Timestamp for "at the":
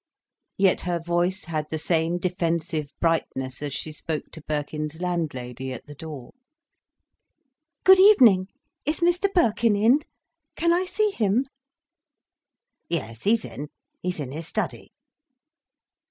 5.71-5.93